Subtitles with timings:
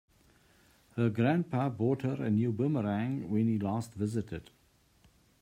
[0.95, 4.49] Her grandpa bought her a new boomerang when he last visited.